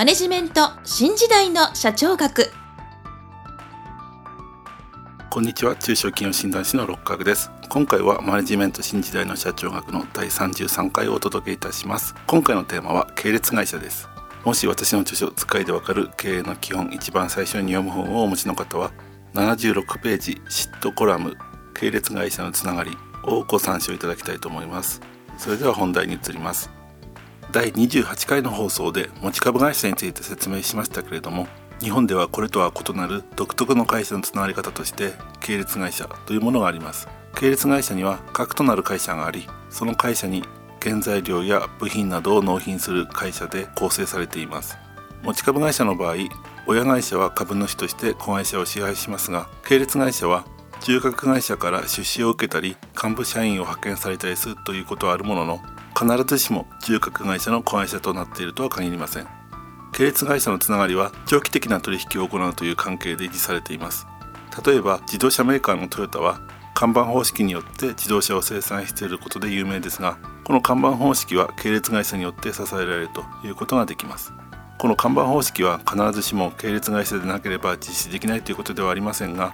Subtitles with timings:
[0.00, 2.50] マネジメント新時代の社長学。
[5.28, 5.76] こんにちは。
[5.76, 7.50] 中小企業診断士の六角です。
[7.68, 12.14] 今回はマネジメント新時代の社長学の第33回をお届けいたします。
[12.26, 14.08] 今回のテーマは系列会社です。
[14.42, 18.92] もし私の著書使いでわかる経営の基本一番最初に読む本をお持ちの方は
[19.34, 21.36] 76ページ嫉妬コラム
[21.74, 25.02] 系列会社のつながりをご参照いただきたいと思います。
[25.36, 26.79] それでは本題に移ります。
[27.52, 31.48] 第28回の放送で持ち株会社について説明しましたけれども
[31.80, 37.08] 日本ではこれとは異なる独特の会社のつながり方として系列会社というものがあります。
[37.34, 40.44] 系列会社には核となる会社がありその会社に
[40.80, 44.76] 原材料や部品などを納品する会社で構成されています。
[45.22, 46.16] 持ち株会社の場合
[46.66, 50.44] 親会社は株主として子会社を支配しますが系列会社は
[50.80, 55.60] 中核会社から出資を受けたり幹部社員を派遣されたりするということはあるものの
[55.94, 59.26] 必ずしも中核会社の子会社となっているとは限りません。
[59.92, 64.06] 系列会社のつながりは長期的な取引を行うという関係で維持されています。
[64.64, 66.40] 例えば自動車メーカーのトヨタは
[66.74, 74.32] 看板方式によって自動車を生産していることで有名ですがこの看板方式は系列会社によって支えられるということができます。
[74.78, 79.52] この看板方式は必ずしも系列会社でなければ実施できないということではありませんが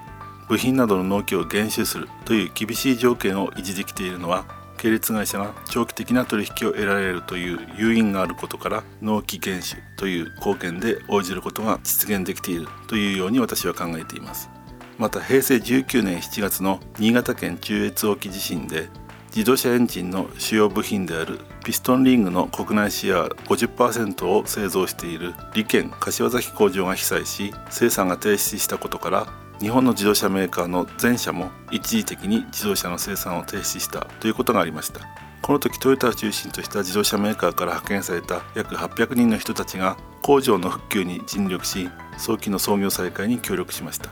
[0.48, 4.44] 部品などの納期を減収するという厳しい条件を維持できているのは
[4.76, 14.50] 系列会社が長期的な取引を得られるという誘因があることから納期減収という貢献で応じることが実現できているというように私は考えています。
[14.98, 18.88] また平成19年7月の新潟県中越沖地震で
[19.28, 29.26] 自動車エンジンの主要部品であるピストンリングの国内シェア50%を製造している利県柏崎工場が被災し生産が停止したことから
[29.60, 35.00] 日本の自動車メーカーの全社も一時的に自動車の生産を停止したということがありました。
[35.40, 44.10] この時トヨタを中心とした自動車メーカーから派遣された約800人の人たちが工場の復旧に尽力し早期の操業再開に協力しました。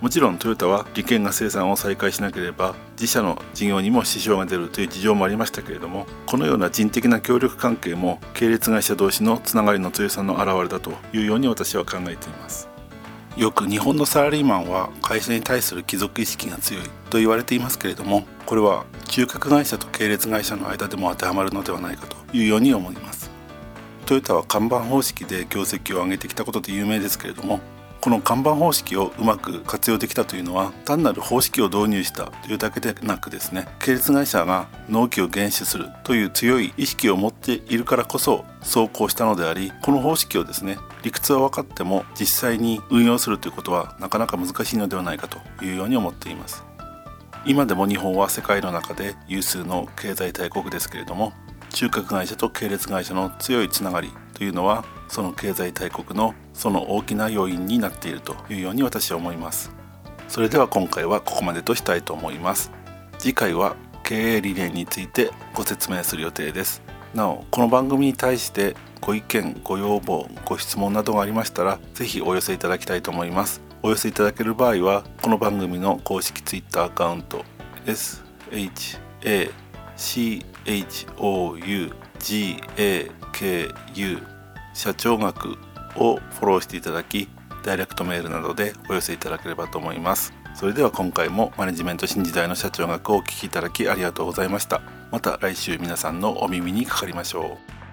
[0.00, 12.73] もちろんトヨタは利権が生産を再開しなければ自社の事業にも支障が出るという事情もありましたけれどもこのような人的な協力関係も系列会社同士のつながりの強さの表れだというように私は考えています。
[13.36, 23.30] よく日本のサラリーマンは会社に対する貴族意識が強いと言われていますけれどもこれは中核会社と系列会社の間でも当てはまるのではないかというように思います。
[24.06, 27.60] トヨタは看板方式で業績を上げてきたことで有名ですけれども
[28.04, 46.62] この看板方式をうまく活用できたというのは単なる方式を導入したというだけでなくですね系列会社が納期を減収するという強い意識を持っているからこそ走行したのでありこの方式をですね理屈は分かっても実際に運用するということはなかなか難しいのではないかというように思っています。
[47.46, 51.32] 今でも日本は世界の中で有数の経済大国ですけれども
[51.74, 59.72] 中核会社と系列会社の強いつながりというのはその経済大国のその大きな要因になっているというように私は思います。
[60.28, 62.70] それでは今回はここまでとしたいと思います。
[63.18, 63.74] 次回は
[64.04, 66.80] 経営理念についてご説明する予定です。
[67.12, 73.60] なおこの番組に対してご意見ご要望ご質問などがありましたら是非お寄せいただきたいと思います。
[73.82, 77.44] お寄せいただける場合はこの番組の公式 Twitter アカウント
[77.86, 79.50] SHACA
[80.64, 81.82] HOUGAKU
[84.74, 85.56] 社長学
[85.96, 87.28] をフォローしていただき
[87.64, 90.32] ダイレクトメールなどでお寄せいただければと思います。
[90.54, 94.82] それでは今回もマネジメント新時代の社長学をお聴きいただきありがとうございました。
[95.10, 97.83] また来週皆さんのお耳にかかりましょう。